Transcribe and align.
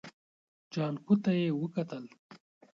جانکو 0.73 1.13
ته 1.23 1.31
يې 1.39 1.47
وکتل. 1.61 2.05